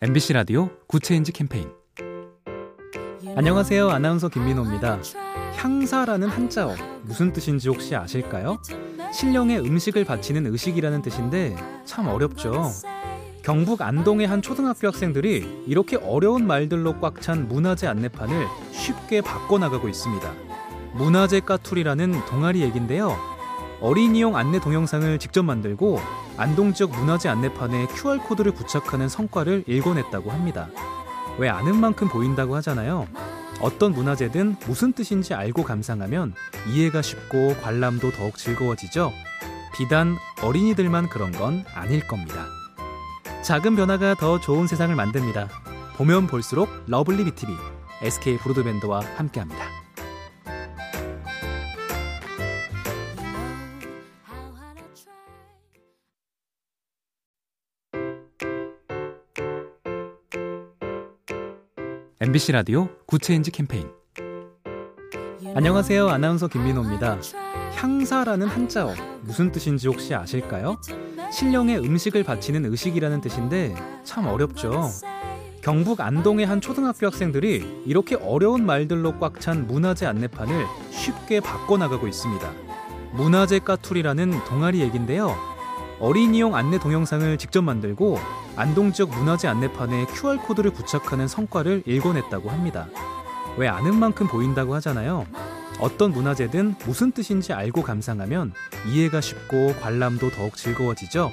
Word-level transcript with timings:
MBC 0.00 0.32
라디오 0.34 0.70
Good 0.86 1.04
Change 1.04 1.32
캠페인 1.32 1.68
안녕하세요. 3.36 3.90
아나운서 3.90 4.28
김민호입니다. 4.28 5.00
향사라는 5.56 6.28
한자어 6.28 6.74
무슨 7.02 7.32
뜻인지 7.32 7.68
혹시 7.68 7.96
아실까요? 7.96 8.58
신령의 9.12 9.58
음식을 9.60 10.04
바치는 10.04 10.46
의식이라는 10.46 11.02
뜻인데 11.02 11.56
참 11.84 12.06
어렵죠. 12.06 12.70
경북 13.42 13.82
안동의 13.82 14.26
한 14.28 14.40
초등학교 14.40 14.86
학생들이 14.88 15.64
이렇게 15.66 15.96
어려운 15.96 16.46
말들로 16.46 17.00
꽉 17.00 17.20
찬 17.20 17.48
문화재 17.48 17.86
안내판을 17.88 18.46
쉽게 18.70 19.20
바꿔 19.20 19.58
나가고 19.58 19.88
있습니다. 19.88 20.32
문화재 20.94 21.40
까투리라는 21.40 22.24
동아리 22.26 22.60
얘긴데요. 22.62 23.16
어린이용 23.80 24.36
안내 24.36 24.58
동영상을 24.58 25.18
직접 25.18 25.44
만들고 25.44 26.00
안동 26.36 26.72
지역 26.72 26.90
문화재 26.90 27.28
안내판에 27.28 27.86
QR코드를 27.86 28.52
부착하는 28.52 29.08
성과를 29.08 29.64
일궈냈다고 29.66 30.30
합니다. 30.30 30.68
왜 31.38 31.48
아는 31.48 31.76
만큼 31.76 32.08
보인다고 32.08 32.56
하잖아요. 32.56 33.06
어떤 33.60 33.92
문화재든 33.92 34.56
무슨 34.66 34.92
뜻인지 34.92 35.34
알고 35.34 35.64
감상하면 35.64 36.34
이해가 36.72 37.02
쉽고 37.02 37.56
관람도 37.62 38.12
더욱 38.12 38.36
즐거워지죠. 38.36 39.12
비단 39.74 40.16
어린이들만 40.42 41.08
그런 41.08 41.30
건 41.32 41.64
아닐 41.74 42.06
겁니다. 42.06 42.46
작은 43.42 43.76
변화가 43.76 44.14
더 44.14 44.40
좋은 44.40 44.66
세상을 44.66 44.94
만듭니다. 44.94 45.48
보면 45.96 46.26
볼수록 46.26 46.68
lovely 46.86 47.24
B 47.24 47.33
tv 47.33 47.52
SK 48.02 48.38
브로드밴드와 48.38 49.00
함께합니다. 49.16 49.77
MBC 62.20 62.50
라디오 62.52 62.88
Good 63.06 63.24
Change 63.24 63.52
캠페인 63.52 63.88
안녕하세요. 65.54 66.08
아나운서 66.08 66.48
김민호입니다. 66.48 67.18
향사라는 67.76 68.48
한자어 68.48 68.92
무슨 69.22 69.52
뜻인지 69.52 69.86
혹시 69.86 70.14
아실까요? 70.14 70.80
신령의 71.32 71.78
음식을 71.78 72.24
바치는 72.24 72.64
의식이라는 72.64 73.20
뜻인데 73.20 73.74
참 74.02 74.26
어렵죠. 74.26 74.90
경북 75.62 76.00
안동의 76.00 76.46
한 76.46 76.60
초등학교 76.60 77.06
학생들이 77.06 77.82
이렇게 77.86 78.16
어려운 78.16 78.66
말들로 78.66 79.18
꽉 79.18 79.38
찬 79.40 79.68
문화재 79.68 80.06
안내판을 80.06 80.66
쉽게 80.90 81.38
바꿔나가고 81.40 82.08
있습니다. 82.08 82.52
문화재 83.12 83.60
까투리라는 83.60 84.44
동아리 84.44 84.80
얘긴데요. 84.80 85.36
어린이용 86.00 86.56
안내 86.56 86.78
동영상을 86.78 87.38
직접 87.38 87.62
만들고 87.62 88.18
안동 88.58 88.92
지역 88.92 89.10
문화재 89.10 89.46
안내판에 89.46 90.06
QR코드를 90.06 90.72
부착하는 90.72 91.28
성과를 91.28 91.84
일궈냈다고 91.86 92.50
합니다. 92.50 92.88
왜 93.56 93.68
아는 93.68 93.94
만큼 93.94 94.26
보인다고 94.26 94.74
하잖아요. 94.74 95.26
어떤 95.78 96.10
문화재든 96.10 96.74
무슨 96.84 97.12
뜻인지 97.12 97.52
알고 97.52 97.82
감상하면 97.82 98.52
이해가 98.88 99.20
쉽고 99.20 99.76
관람도 99.80 100.32
더욱 100.32 100.56
즐거워지죠. 100.56 101.30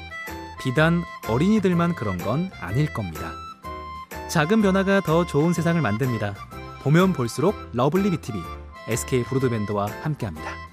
비단 0.62 1.02
어린이들만 1.28 1.96
그런 1.96 2.20
건 2.20 2.52
아닐 2.62 2.94
겁니다. 2.94 3.32
작은 4.28 4.62
변화가 4.62 5.02
더 5.02 5.26
좋은 5.26 5.52
세상을 5.52 5.82
만듭니다. 5.82 6.36
보면 6.84 7.14
볼수록 7.14 7.56
lovely 7.74 8.12
B 8.12 8.21
tv 8.21 8.38
SK 8.88 9.24
브로드밴드와 9.24 9.88
함께합니다. 10.04 10.65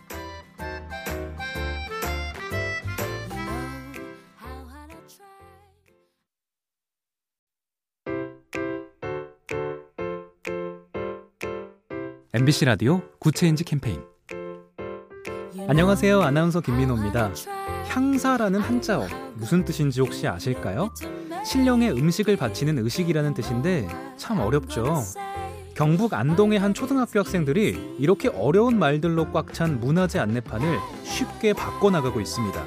MBC 12.35 12.65
라디오 12.65 13.03
Good 13.19 13.36
Change 13.36 13.63
캠페인 13.65 14.01
안녕하세요. 15.69 16.23
아나운서 16.23 16.63
김민호입니다. 16.63 17.31
향사라는 17.89 18.59
한자어 18.61 19.07
무슨 19.35 19.67
뜻인지 19.67 20.01
혹시 20.01 20.27
아실까요? 20.27 20.95
신령에 21.45 21.93
음식을 21.93 22.37
바치는 22.39 22.79
의식이라는 22.79 23.35
뜻인데 23.35 23.87
참 24.17 24.41
어렵죠. 24.41 25.03
경북 25.75 26.15
안동의 26.15 26.59
한 26.59 26.73
초등학교 26.73 27.21
학생들이 27.21 27.97
이렇게 27.99 28.29
어려운 28.29 28.79
말들로 28.79 29.31
꽉 29.31 29.53
찬 29.53 29.79
문화재 29.81 30.19
안내판을 30.19 30.79
쉽게 31.03 31.53
바꿔나가고 31.53 32.19
있습니다. 32.19 32.65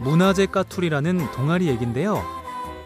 문화재 0.00 0.46
까투리라는 0.46 1.30
동아리 1.30 1.68
얘긴데요. 1.68 2.22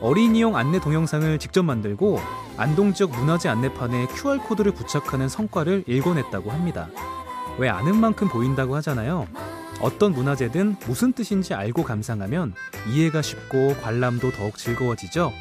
어린이용 0.02 0.56
안내 0.56 0.80
동영상을 0.80 1.38
직접 1.38 1.62
만들고 1.62 2.20
안동 2.60 2.92
지역 2.92 3.12
문화재 3.12 3.48
안내판에 3.48 4.06
QR코드를 4.08 4.72
부착하는 4.72 5.30
성과를 5.30 5.84
일궈냈다고 5.86 6.50
합니다. 6.50 6.90
왜 7.56 7.70
아는 7.70 7.96
만큼 7.96 8.28
보인다고 8.28 8.76
하잖아요. 8.76 9.26
어떤 9.80 10.12
문화재든 10.12 10.76
무슨 10.86 11.14
뜻인지 11.14 11.54
알고 11.54 11.84
감상하면 11.84 12.52
이해가 12.92 13.22
쉽고 13.22 13.76
관람도 13.82 14.32
더욱 14.32 14.58
즐거워지죠. 14.58 15.32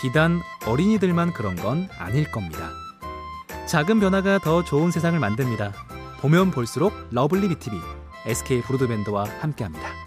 비단 0.00 0.40
어린이들만 0.66 1.34
그런 1.34 1.54
건 1.54 1.86
아닐 1.98 2.32
겁니다. 2.32 2.70
작은 3.66 4.00
변화가 4.00 4.38
더 4.38 4.64
좋은 4.64 4.90
세상을 4.90 5.18
만듭니다. 5.18 5.74
보면 6.22 6.50
볼수록 6.50 6.94
lovely 7.10 7.48
B 7.48 7.57
tv 7.57 7.76
SK 8.24 8.62
브로드밴드와 8.62 9.24
함께합니다. 9.40 10.03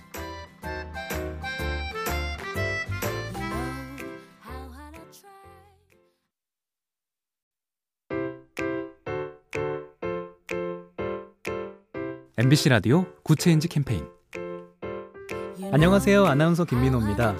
MBC 12.39 12.69
라디오 12.69 13.03
Good 13.23 13.41
Change 13.41 13.67
캠페인 13.67 14.05
안녕하세요. 15.71 16.23
아나운서 16.27 16.65
김민호입니다. 16.65 17.35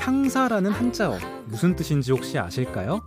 향사라는 0.00 0.70
한자어 0.70 1.16
무슨 1.46 1.74
뜻인지 1.74 2.12
혹시 2.12 2.38
아실까요? 2.38 3.02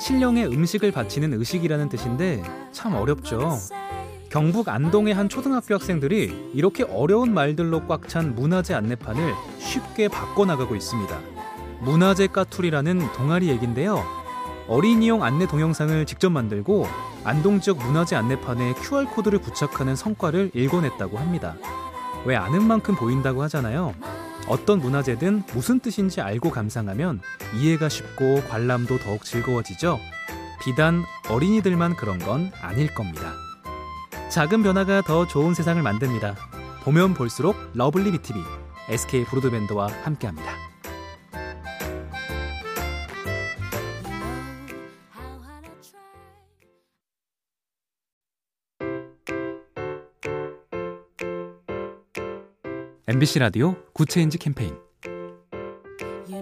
신령에 0.00 0.46
음식을 0.46 0.90
바치는 0.92 1.34
의식이라는 1.34 1.90
뜻인데 1.90 2.42
참 2.72 2.94
어렵죠. 2.94 3.58
경북 4.30 4.70
안동의 4.70 5.12
한 5.12 5.28
초등학교 5.28 5.74
학생들이 5.74 6.52
이렇게 6.54 6.84
어려운 6.84 7.34
말들로 7.34 7.86
꽉 7.86 8.08
찬 8.08 8.34
문화재 8.34 8.72
안내판을 8.72 9.34
쉽게 9.58 10.08
바꿔나가고 10.08 10.74
있습니다. 10.74 11.20
문화재 11.80 12.28
까투리라는 12.28 13.12
동아리 13.12 13.48
얘긴데요. 13.48 14.02
어린이용 14.68 15.22
안내 15.22 15.46
동영상을 15.46 16.06
직접 16.06 16.30
만들고 16.30 16.86
안동 17.28 17.60
지역 17.60 17.76
문화재 17.76 18.16
안내판에 18.16 18.72
QR코드를 18.72 19.40
부착하는 19.40 19.94
성과를 19.94 20.50
일궈냈다고 20.54 21.18
합니다. 21.18 21.56
왜 22.24 22.34
아는 22.36 22.66
만큼 22.66 22.94
보인다고 22.94 23.42
하잖아요. 23.42 23.94
어떤 24.48 24.78
문화재든 24.78 25.42
무슨 25.52 25.78
뜻인지 25.78 26.22
알고 26.22 26.50
감상하면 26.50 27.20
이해가 27.54 27.90
쉽고 27.90 28.44
관람도 28.48 29.00
더욱 29.00 29.26
즐거워지죠. 29.26 30.00
비단 30.62 31.04
어린이들만 31.28 31.96
그런 31.96 32.18
건 32.18 32.50
아닐 32.62 32.94
겁니다. 32.94 33.34
작은 34.30 34.62
변화가 34.62 35.02
더 35.02 35.26
좋은 35.26 35.52
세상을 35.52 35.82
만듭니다. 35.82 36.34
보면 36.84 37.12
볼수록 37.12 37.56
lovely 37.74 38.10
B 38.12 38.21
tv 38.21 38.40
SK 38.88 39.26
브로드밴드와 39.26 39.88
함께합니다. 40.02 40.57
MBC 53.08 53.38
라디오 53.38 53.74
Good 53.94 54.11
Change 54.11 54.36
캠페인 54.36 54.76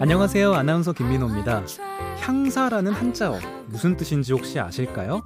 안녕하세요. 0.00 0.52
아나운서 0.52 0.92
김민호입니다. 0.92 1.62
향사라는 2.18 2.90
한자어 2.92 3.38
무슨 3.68 3.96
뜻인지 3.96 4.32
혹시 4.32 4.58
아실까요? 4.58 5.24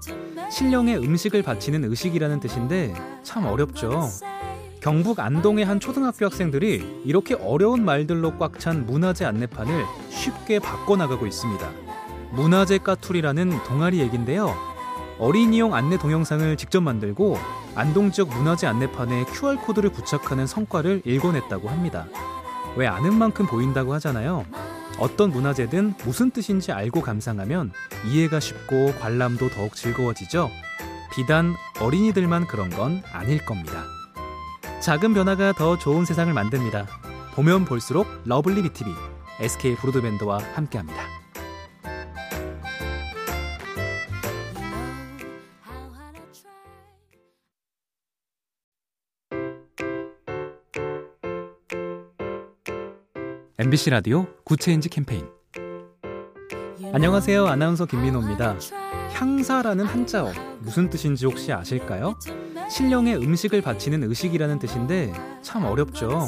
신령에 0.52 0.98
음식을 0.98 1.42
바치는 1.42 1.84
의식이라는 1.84 2.40
뜻인데 2.40 2.92
참 3.22 3.46
어렵죠. 3.46 4.10
경북 4.82 5.18
안동의 5.20 5.64
한 5.64 5.80
초등학교 5.80 6.26
학생들이 6.26 7.02
이렇게 7.06 7.34
어려운 7.34 7.86
말들로 7.86 8.36
꽉 8.36 8.58
찬 8.58 8.84
문화재 8.84 9.24
안내판을 9.24 9.86
쉽게 10.10 10.58
바꿔나가고 10.58 11.26
있습니다. 11.26 11.70
문화재 12.32 12.76
까투리라는 12.76 13.64
동아리 13.64 14.00
얘긴데요. 14.00 14.54
어린이용 15.18 15.74
안내 15.74 15.96
동영상을 15.96 16.54
직접 16.58 16.82
만들고 16.82 17.38
안동 17.74 18.10
지역 18.10 18.28
문화재 18.28 18.66
안내판에 18.66 19.24
QR코드를 19.24 19.90
부착하는 19.90 20.46
성과를 20.46 21.02
일궈냈다고 21.04 21.68
합니다. 21.68 22.06
왜 22.76 22.86
아는 22.86 23.14
만큼 23.14 23.46
보인다고 23.46 23.94
하잖아요. 23.94 24.44
어떤 24.98 25.30
문화재든 25.30 25.94
무슨 26.04 26.30
뜻인지 26.30 26.72
알고 26.72 27.00
감상하면 27.00 27.72
이해가 28.06 28.40
쉽고 28.40 28.94
관람도 29.00 29.50
더욱 29.50 29.74
즐거워지죠. 29.74 30.50
비단 31.12 31.54
어린이들만 31.80 32.46
그런 32.46 32.70
건 32.70 33.02
아닐 33.12 33.44
겁니다. 33.44 33.84
작은 34.80 35.14
변화가 35.14 35.52
더 35.52 35.78
좋은 35.78 36.04
세상을 36.04 36.32
만듭니다. 36.32 36.86
보면 37.34 37.64
볼수록 37.64 38.06
lovely 38.24 38.62
B 38.62 38.72
tv 38.72 38.90
SK 39.40 39.76
브로드밴드와 39.76 40.38
함께합니다. 40.54 41.19
MBC 53.60 53.90
라디오 53.90 54.24
Good 54.44 54.62
Change 54.62 54.88
캠페인 54.88 55.28
안녕하세요. 56.94 57.46
아나운서 57.46 57.84
김민호입니다. 57.84 58.56
향사라는 59.12 59.84
한자어 59.84 60.32
무슨 60.60 60.88
뜻인지 60.88 61.26
혹시 61.26 61.52
아실까요? 61.52 62.18
신령에 62.70 63.16
음식을 63.18 63.60
바치는 63.60 64.02
의식이라는 64.04 64.60
뜻인데 64.60 65.12
참 65.42 65.66
어렵죠. 65.66 66.26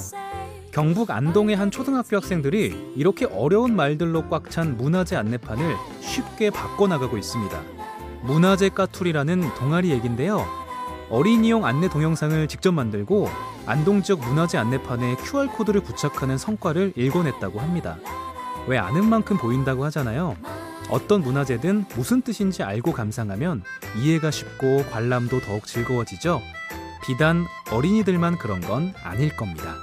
경북 0.73 1.11
안동의 1.11 1.57
한 1.57 1.71
초등학교 1.71 2.17
학생들이 2.17 2.93
이렇게 2.97 3.25
어려운 3.25 3.75
말들로 3.77 4.29
꽉 4.29 4.51
찬 4.51 4.77
문화재 4.77 5.17
안내판을 5.17 5.75
쉽게 6.01 6.51
바꿔 6.51 6.87
나가고 6.87 7.17
있습니다. 7.17 7.63
문화재 8.25 8.69
까투리라는 8.69 9.55
동아리 9.55 9.91
얘긴데요. 9.91 10.62
어린이용 11.11 11.65
안내 11.65 11.89
동영상을 11.89 12.49
직접 12.49 12.73
만들고 12.73 13.29
안동 13.67 14.03
지역 14.03 14.21
문화재 14.21 14.59
안내판에 14.59 15.17
QR코드를 15.17 15.83
부착하는 15.83 16.39
성과를 16.39 16.93
일궈냈다고 16.97 17.61
합니다. 17.61 17.97
왜 18.67 18.79
아는 18.79 19.09
만큼 19.09 19.37
보인다고 19.37 19.85
하잖아요. 19.87 20.37
어떤 20.91 21.23
문화재든 21.23 21.87
무슨 21.95 22.23
뜻인지 22.23 22.63
알고 22.63 22.93
감상하면 22.93 23.63
이해가 23.99 24.31
쉽고 24.31 24.85
관람도 24.91 25.41
더욱 25.41 25.67
즐거워지죠. 25.67 26.41
비단 27.05 27.47
어린이들만 27.71 28.39
그런 28.39 28.61
건 28.61 28.93
아닐 29.03 29.35
겁니다. 29.37 29.75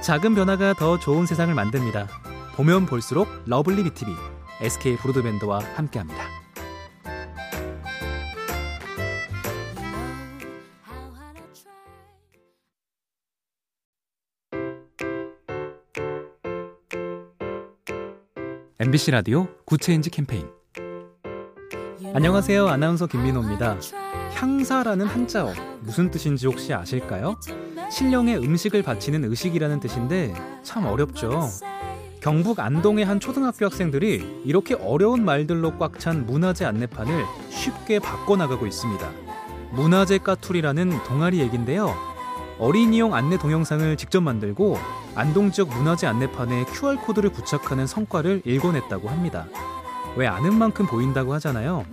작은 0.00 0.34
변화가 0.34 0.74
더 0.74 0.98
좋은 0.98 1.26
세상을 1.26 1.54
만듭니다. 1.54 2.08
보면 2.56 2.86
볼수록 2.86 3.28
러블리 3.46 3.84
BTV, 3.84 4.14
SK 4.60 4.96
브로드밴드와 4.96 5.60
함께합니다. 5.76 6.41
MBC 18.84 19.12
라디오 19.12 19.46
Good 19.64 19.82
Change 19.82 20.10
캠페인 20.10 20.48
안녕하세요. 22.12 22.66
아나운서 22.66 23.06
김민호입니다. 23.06 23.78
향사라는 24.34 25.06
한자어 25.06 25.52
무슨 25.82 26.10
뜻인지 26.10 26.48
혹시 26.48 26.74
아실까요? 26.74 27.38
신령에 27.92 28.38
음식을 28.38 28.82
바치는 28.82 29.22
의식이라는 29.22 29.78
뜻인데 29.78 30.34
참 30.64 30.86
어렵죠. 30.86 31.48
경북 32.20 32.58
안동의 32.58 33.04
한 33.04 33.20
초등학교 33.20 33.66
학생들이 33.66 34.42
이렇게 34.44 34.74
어려운 34.74 35.24
말들로 35.24 35.78
꽉 35.78 36.00
찬 36.00 36.26
문화재 36.26 36.64
안내판을 36.64 37.24
쉽게 37.50 38.00
바꿔나가고 38.00 38.66
있습니다. 38.66 39.12
문화재 39.70 40.18
까투리라는 40.18 41.04
동아리 41.04 41.38
얘긴데요. 41.38 41.94
어린이용 42.58 43.14
안내 43.14 43.38
동영상을 43.38 43.96
직접 43.96 44.22
만들고 44.22 44.76
안동 45.14 45.52
지역 45.52 45.68
문화재 45.68 46.06
안내판에 46.06 46.64
QR코드를 46.64 47.30
부착하는 47.30 47.86
성과를 47.86 48.42
일궈냈다고 48.44 49.08
합니다. 49.08 49.46
왜 50.16 50.26
아는 50.26 50.54
만큼 50.54 50.86
보인다고 50.86 51.34
하잖아요. 51.34 51.84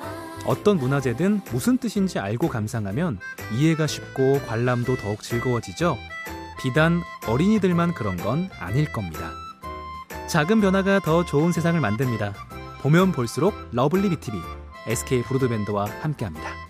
어떤 0.45 0.77
문화재든 0.77 1.41
무슨 1.51 1.77
뜻인지 1.77 2.19
알고 2.19 2.47
감상하면 2.47 3.19
이해가 3.53 3.87
쉽고 3.87 4.39
관람도 4.47 4.97
더욱 4.97 5.21
즐거워지죠. 5.21 5.97
비단 6.61 7.01
어린이들만 7.27 7.93
그런 7.93 8.17
건 8.17 8.49
아닐 8.59 8.91
겁니다. 8.91 9.31
작은 10.27 10.61
변화가 10.61 10.99
더 10.99 11.25
좋은 11.25 11.51
세상을 11.51 11.79
만듭니다. 11.79 12.33
보면 12.81 13.11
볼수록 13.11 13.53
러블리 13.71 14.09
BTV, 14.09 14.39
SK 14.87 15.23
브로드밴드와 15.23 15.87
함께합니다. 16.01 16.68